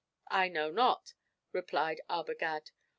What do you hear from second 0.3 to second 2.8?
"I know not," replied Arbogad.